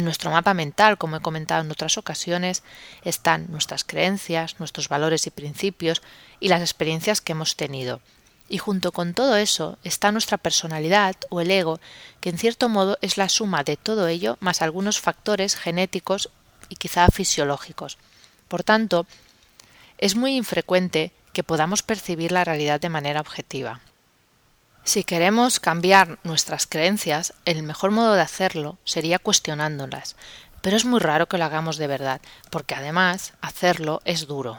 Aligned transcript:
En 0.00 0.06
nuestro 0.06 0.30
mapa 0.30 0.54
mental, 0.54 0.96
como 0.96 1.16
he 1.16 1.20
comentado 1.20 1.60
en 1.60 1.70
otras 1.70 1.98
ocasiones, 1.98 2.62
están 3.04 3.48
nuestras 3.50 3.84
creencias, 3.84 4.58
nuestros 4.58 4.88
valores 4.88 5.26
y 5.26 5.30
principios 5.30 6.00
y 6.40 6.48
las 6.48 6.62
experiencias 6.62 7.20
que 7.20 7.32
hemos 7.32 7.54
tenido. 7.54 8.00
Y 8.48 8.56
junto 8.56 8.92
con 8.92 9.12
todo 9.12 9.36
eso 9.36 9.76
está 9.84 10.10
nuestra 10.10 10.38
personalidad 10.38 11.16
o 11.28 11.42
el 11.42 11.50
ego, 11.50 11.80
que 12.22 12.30
en 12.30 12.38
cierto 12.38 12.70
modo 12.70 12.96
es 13.02 13.18
la 13.18 13.28
suma 13.28 13.62
de 13.62 13.76
todo 13.76 14.08
ello 14.08 14.38
más 14.40 14.62
algunos 14.62 15.00
factores 15.00 15.54
genéticos 15.54 16.30
y 16.70 16.76
quizá 16.76 17.06
fisiológicos. 17.08 17.98
Por 18.48 18.64
tanto, 18.64 19.04
es 19.98 20.16
muy 20.16 20.34
infrecuente 20.34 21.12
que 21.34 21.44
podamos 21.44 21.82
percibir 21.82 22.32
la 22.32 22.44
realidad 22.44 22.80
de 22.80 22.88
manera 22.88 23.20
objetiva. 23.20 23.82
Si 24.84 25.04
queremos 25.04 25.60
cambiar 25.60 26.18
nuestras 26.24 26.66
creencias, 26.66 27.34
el 27.44 27.62
mejor 27.62 27.90
modo 27.90 28.14
de 28.14 28.22
hacerlo 28.22 28.78
sería 28.84 29.18
cuestionándolas, 29.18 30.16
pero 30.62 30.76
es 30.76 30.84
muy 30.84 31.00
raro 31.00 31.28
que 31.28 31.38
lo 31.38 31.44
hagamos 31.44 31.76
de 31.76 31.86
verdad, 31.86 32.20
porque 32.50 32.74
además 32.74 33.34
hacerlo 33.40 34.00
es 34.04 34.26
duro. 34.26 34.58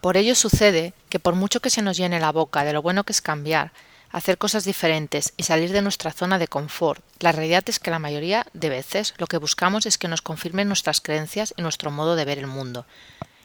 Por 0.00 0.16
ello 0.16 0.34
sucede 0.34 0.94
que 1.08 1.20
por 1.20 1.34
mucho 1.34 1.60
que 1.60 1.70
se 1.70 1.82
nos 1.82 1.96
llene 1.96 2.20
la 2.20 2.32
boca 2.32 2.64
de 2.64 2.72
lo 2.72 2.82
bueno 2.82 3.04
que 3.04 3.12
es 3.12 3.20
cambiar, 3.20 3.72
hacer 4.10 4.38
cosas 4.38 4.64
diferentes 4.64 5.32
y 5.36 5.44
salir 5.44 5.72
de 5.72 5.82
nuestra 5.82 6.10
zona 6.10 6.38
de 6.38 6.48
confort, 6.48 7.02
la 7.20 7.32
realidad 7.32 7.64
es 7.66 7.78
que 7.78 7.90
la 7.90 7.98
mayoría 7.98 8.46
de 8.52 8.68
veces 8.68 9.14
lo 9.18 9.26
que 9.26 9.38
buscamos 9.38 9.86
es 9.86 9.98
que 9.98 10.08
nos 10.08 10.22
confirmen 10.22 10.68
nuestras 10.68 11.00
creencias 11.00 11.54
y 11.56 11.62
nuestro 11.62 11.90
modo 11.90 12.16
de 12.16 12.24
ver 12.24 12.38
el 12.38 12.46
mundo. 12.46 12.86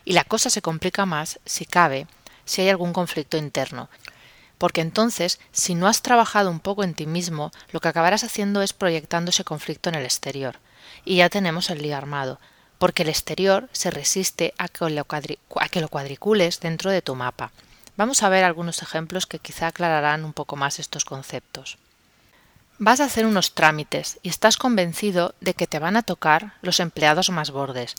Y 0.04 0.14
la 0.14 0.24
cosa 0.24 0.50
se 0.50 0.62
complica 0.62 1.06
más, 1.06 1.40
si 1.46 1.66
cabe, 1.66 2.08
si 2.46 2.62
hay 2.62 2.70
algún 2.70 2.94
conflicto 2.94 3.38
interno, 3.38 3.90
porque 4.58 4.82
entonces, 4.82 5.40
si 5.52 5.76
no 5.76 5.88
has 5.88 6.02
trabajado 6.02 6.50
un 6.50 6.60
poco 6.60 6.84
en 6.84 6.94
ti 6.94 7.06
mismo, 7.06 7.52
lo 7.72 7.80
que 7.80 7.88
acabarás 7.88 8.24
haciendo 8.24 8.62
es 8.62 8.74
proyectando 8.74 9.30
ese 9.30 9.44
conflicto 9.44 9.90
en 9.90 9.96
el 9.96 10.06
exterior. 10.06 10.60
Y 11.04 11.18
ya 11.18 11.30
tenemos 11.30 11.70
el 11.70 11.82
lío 11.82 11.98
armado, 11.98 12.40
porque 12.78 13.04
el 13.04 13.10
exterior 13.10 13.70
se 13.72 13.92
resiste 13.92 14.54
a 14.58 14.68
que, 14.68 14.90
lo 14.90 15.90
cuadricules 15.90 16.60
dentro 16.60 16.92
de 16.92 17.02
tu 17.02 17.16
mapa. 17.16 17.52
Vamos 17.98 18.24
a 18.24 18.30
ver 18.30 18.44
algunos 18.44 18.82
ejemplos 18.82 19.26
que 19.26 19.40
quizá 19.40 19.68
aclararán 19.68 20.26
un 20.26 20.34
poco 20.34 20.56
más 20.56 20.80
estos 20.80 21.06
conceptos. 21.06 21.78
Vas 22.78 23.00
a 23.00 23.06
hacer 23.06 23.26
unos 23.26 23.56
trámites 23.56 24.20
y 24.22 24.30
estás 24.30 24.58
convencido 24.58 25.34
de 25.40 25.54
que 25.54 25.68
te 25.68 25.80
van 25.80 25.96
a 25.96 26.04
tocar 26.04 26.56
los 26.62 26.82
empleados 26.82 27.30
más 27.30 27.52
bordes. 27.52 27.96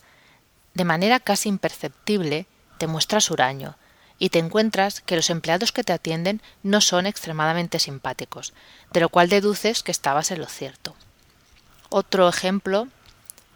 De 0.75 0.85
manera 0.85 1.19
casi 1.19 1.49
imperceptible 1.49 2.45
te 2.77 2.85
muestras 2.85 3.31
huraño, 3.31 3.75
y 4.19 4.29
te 4.29 4.39
encuentras 4.39 5.01
que 5.01 5.15
los 5.15 5.29
empleados 5.29 5.71
que 5.71 5.83
te 5.83 5.93
atienden 5.93 6.41
no 6.63 6.81
son 6.81 7.05
extremadamente 7.05 7.79
simpáticos, 7.79 8.53
de 8.91 9.01
lo 9.01 9.09
cual 9.09 9.29
deduces 9.29 9.83
que 9.83 9.91
estabas 9.91 10.31
en 10.31 10.39
lo 10.39 10.47
cierto. 10.47 10.95
Otro 11.89 12.27
ejemplo, 12.27 12.87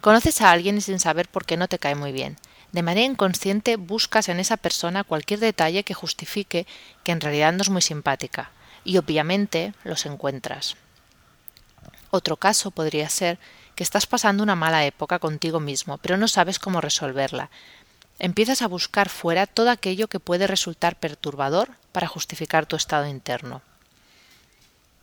conoces 0.01 0.41
a 0.41 0.51
alguien 0.51 0.77
y 0.77 0.81
sin 0.81 0.99
saber 0.99 1.27
por 1.27 1.45
qué 1.45 1.57
no 1.57 1.67
te 1.67 1.79
cae 1.79 1.95
muy 1.95 2.11
bien. 2.11 2.37
De 2.71 2.83
manera 2.83 3.05
inconsciente 3.05 3.75
buscas 3.75 4.29
en 4.29 4.39
esa 4.39 4.57
persona 4.57 5.03
cualquier 5.03 5.39
detalle 5.39 5.83
que 5.83 5.93
justifique 5.93 6.65
que 7.03 7.11
en 7.11 7.21
realidad 7.21 7.51
no 7.51 7.61
es 7.61 7.69
muy 7.69 7.81
simpática, 7.81 8.51
y 8.83 8.97
obviamente 8.97 9.73
los 9.83 10.05
encuentras. 10.05 10.75
Otro 12.11 12.37
caso 12.37 12.71
podría 12.71 13.09
ser 13.09 13.39
que 13.75 13.83
estás 13.83 14.05
pasando 14.05 14.43
una 14.43 14.55
mala 14.55 14.85
época 14.85 15.19
contigo 15.19 15.59
mismo, 15.59 15.97
pero 15.97 16.17
no 16.17 16.27
sabes 16.27 16.59
cómo 16.59 16.81
resolverla, 16.81 17.49
empiezas 18.21 18.61
a 18.61 18.67
buscar 18.67 19.09
fuera 19.09 19.47
todo 19.47 19.71
aquello 19.71 20.07
que 20.07 20.19
puede 20.19 20.45
resultar 20.45 20.95
perturbador 20.95 21.71
para 21.91 22.07
justificar 22.07 22.67
tu 22.67 22.75
estado 22.75 23.07
interno. 23.07 23.63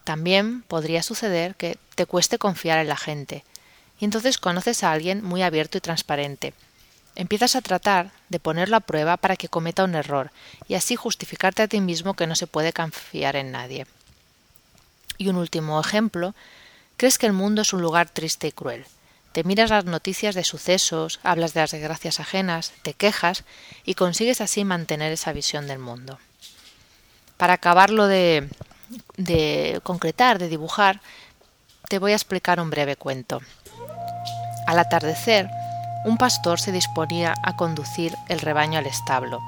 También 0.05 0.63
podría 0.63 1.03
suceder 1.03 1.57
que 1.57 1.79
te 1.97 2.07
cueste 2.07 2.39
confiar 2.39 2.79
en 2.79 2.89
la 2.89 2.97
gente, 2.97 3.45
y 3.99 4.05
entonces 4.05 4.39
conoces 4.39 4.85
a 4.85 4.93
alguien 4.93 5.25
muy 5.25 5.43
abierto 5.43 5.77
y 5.77 5.81
transparente. 5.81 6.55
Empiezas 7.17 7.57
a 7.57 7.61
tratar 7.61 8.13
de 8.29 8.39
ponerlo 8.39 8.77
a 8.77 8.87
prueba 8.87 9.17
para 9.17 9.35
que 9.35 9.49
cometa 9.49 9.83
un 9.83 9.97
error, 9.97 10.31
y 10.69 10.75
así 10.75 10.95
justificarte 10.95 11.63
a 11.63 11.69
ti 11.69 11.81
mismo 11.81 12.15
que 12.15 12.29
no 12.29 12.37
se 12.37 12.47
puede 12.47 12.73
confiar 12.73 13.35
en 13.35 13.51
nadie. 13.51 13.89
Y 15.19 15.27
un 15.27 15.37
último 15.37 15.81
ejemplo, 15.81 16.37
crees 16.97 17.19
que 17.19 17.27
el 17.27 17.33
mundo 17.33 17.63
es 17.63 17.73
un 17.73 17.83
lugar 17.83 18.09
triste 18.11 18.47
y 18.47 18.53
cruel. 18.53 18.87
Te 19.39 19.45
miras 19.45 19.71
las 19.71 19.85
noticias 19.85 20.35
de 20.35 20.43
sucesos, 20.43 21.21
hablas 21.23 21.55
de 21.55 21.61
las 21.61 21.71
desgracias 21.71 22.19
ajenas, 22.19 22.73
te 22.83 22.93
quejas 22.93 23.45
y 23.85 23.95
consigues 23.95 24.41
así 24.41 24.65
mantener 24.65 25.13
esa 25.13 25.33
visión 25.33 25.69
del 25.69 25.79
mundo. 25.79 26.19
Para 27.37 27.53
acabarlo 27.53 28.09
de, 28.09 28.49
de 29.17 29.81
concretar, 29.85 30.41
de 30.41 30.49
dibujar, 30.49 31.01
te 31.89 32.01
voy 32.01 32.11
a 32.11 32.17
explicar 32.17 32.59
un 32.59 32.69
breve 32.69 32.97
cuento. 32.97 33.41
Al 34.67 34.81
atardecer, 34.81 35.49
un 36.05 36.17
pastor 36.17 36.59
se 36.59 36.73
disponía 36.73 37.33
a 37.45 37.55
conducir 37.55 38.17
el 38.29 38.41
rebaño 38.41 38.81
al 38.81 38.87
establo. 38.87 39.41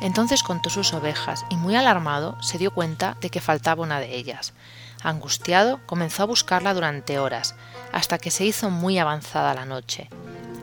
Entonces 0.00 0.42
contó 0.42 0.70
sus 0.70 0.94
ovejas 0.94 1.44
y 1.50 1.56
muy 1.56 1.76
alarmado 1.76 2.40
se 2.42 2.56
dio 2.56 2.70
cuenta 2.70 3.18
de 3.20 3.28
que 3.28 3.42
faltaba 3.42 3.82
una 3.82 4.00
de 4.00 4.16
ellas. 4.16 4.54
Angustiado, 5.06 5.78
comenzó 5.86 6.24
a 6.24 6.26
buscarla 6.26 6.74
durante 6.74 7.20
horas, 7.20 7.54
hasta 7.92 8.18
que 8.18 8.32
se 8.32 8.44
hizo 8.44 8.70
muy 8.70 8.98
avanzada 8.98 9.54
la 9.54 9.64
noche. 9.64 10.08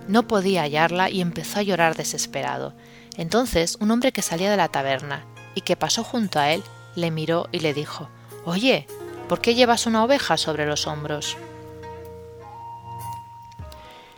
No 0.10 0.28
podía 0.28 0.64
hallarla 0.64 1.10
y 1.10 1.22
empezó 1.22 1.60
a 1.60 1.64
llorar 1.64 1.96
desesperado. 1.96 2.74
Entonces 3.16 3.78
un 3.80 3.90
hombre 3.90 4.12
que 4.12 4.22
salía 4.22 4.52
de 4.52 4.58
la 4.58 4.68
taberna 4.68 5.24
y 5.56 5.62
que 5.62 5.78
pasó 5.78 6.04
junto 6.04 6.40
a 6.40 6.52
él 6.52 6.62
le 6.94 7.10
miró 7.10 7.48
y 7.54 7.62
le 7.62 7.74
dijo 7.74 8.10
Oye, 8.44 8.86
¿por 9.30 9.40
qué 9.40 9.56
llevas 9.56 9.86
una 9.86 10.04
oveja 10.04 10.36
sobre 10.36 10.66
los 10.66 10.88
hombros? 10.88 11.38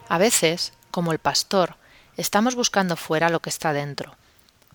A 0.09 0.17
veces, 0.17 0.73
como 0.89 1.11
el 1.11 1.19
pastor, 1.19 1.75
estamos 2.17 2.55
buscando 2.55 2.95
fuera 2.95 3.29
lo 3.29 3.41
que 3.41 3.51
está 3.51 3.73
dentro. 3.73 4.15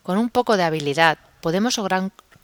Con 0.05 0.17
un 0.17 0.31
poco 0.31 0.57
de 0.57 0.63
habilidad 0.63 1.19
podemos 1.41 1.77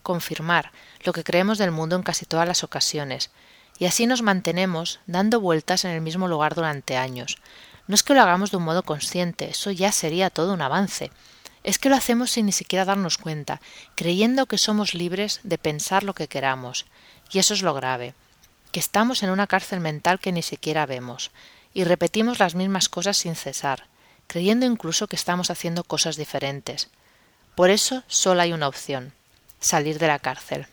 confirmar 0.07 0.71
lo 1.03 1.11
que 1.11 1.25
creemos 1.25 1.57
del 1.57 1.71
mundo 1.71 1.97
en 1.97 2.01
casi 2.01 2.25
todas 2.25 2.47
las 2.47 2.63
ocasiones, 2.63 3.29
y 3.77 3.83
así 3.87 4.07
nos 4.07 4.21
mantenemos 4.21 5.01
dando 5.05 5.41
vueltas 5.41 5.83
en 5.83 5.91
el 5.91 5.99
mismo 5.99 6.29
lugar 6.29 6.55
durante 6.55 6.95
años. 6.95 7.39
No 7.87 7.95
es 7.95 8.03
que 8.03 8.13
lo 8.13 8.21
hagamos 8.21 8.49
de 8.51 8.55
un 8.55 8.63
modo 8.63 8.83
consciente, 8.83 9.49
eso 9.49 9.69
ya 9.69 9.91
sería 9.91 10.29
todo 10.29 10.53
un 10.53 10.61
avance. 10.61 11.11
Es 11.65 11.77
que 11.77 11.89
lo 11.89 11.97
hacemos 11.97 12.31
sin 12.31 12.45
ni 12.45 12.53
siquiera 12.53 12.85
darnos 12.85 13.17
cuenta, 13.17 13.59
creyendo 13.95 14.45
que 14.45 14.57
somos 14.57 14.93
libres 14.93 15.41
de 15.43 15.57
pensar 15.57 16.03
lo 16.03 16.13
que 16.13 16.29
queramos. 16.29 16.85
Y 17.29 17.39
eso 17.39 17.53
es 17.53 17.61
lo 17.61 17.73
grave, 17.73 18.13
que 18.71 18.79
estamos 18.79 19.23
en 19.23 19.29
una 19.29 19.47
cárcel 19.47 19.81
mental 19.81 20.19
que 20.19 20.31
ni 20.31 20.41
siquiera 20.41 20.85
vemos, 20.85 21.31
y 21.73 21.83
repetimos 21.83 22.39
las 22.39 22.55
mismas 22.55 22.87
cosas 22.87 23.17
sin 23.17 23.35
cesar, 23.35 23.87
creyendo 24.27 24.65
incluso 24.65 25.07
que 25.07 25.17
estamos 25.17 25.51
haciendo 25.51 25.83
cosas 25.83 26.15
diferentes. 26.15 26.89
Por 27.55 27.69
eso 27.71 28.03
solo 28.07 28.41
hay 28.41 28.53
una 28.53 28.69
opción, 28.69 29.11
salir 29.59 29.99
de 29.99 30.07
la 30.07 30.19
cárcel. 30.19 30.67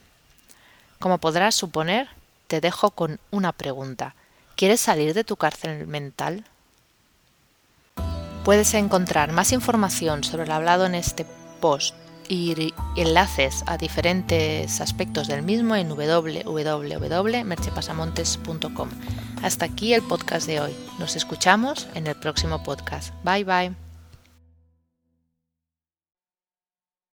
Como 0.98 1.18
podrás 1.18 1.54
suponer, 1.54 2.08
te 2.46 2.60
dejo 2.60 2.90
con 2.90 3.20
una 3.30 3.52
pregunta. 3.52 4.14
¿Quieres 4.56 4.80
salir 4.80 5.14
de 5.14 5.24
tu 5.24 5.36
cárcel 5.36 5.86
mental? 5.86 6.44
Puedes 8.44 8.74
encontrar 8.74 9.32
más 9.32 9.52
información 9.52 10.22
sobre 10.22 10.46
lo 10.46 10.54
hablado 10.54 10.86
en 10.86 10.94
este 10.94 11.26
post 11.60 11.94
y 12.28 12.72
enlaces 12.96 13.64
a 13.66 13.76
diferentes 13.76 14.80
aspectos 14.80 15.26
del 15.28 15.42
mismo 15.42 15.76
en 15.76 15.88
www.merchepasamontes.com. 15.88 18.88
Hasta 19.42 19.66
aquí 19.66 19.92
el 19.94 20.02
podcast 20.02 20.46
de 20.46 20.60
hoy. 20.60 20.74
Nos 20.98 21.16
escuchamos 21.16 21.88
en 21.94 22.06
el 22.06 22.16
próximo 22.16 22.62
podcast. 22.62 23.12
Bye 23.24 23.44
bye. 23.44 23.83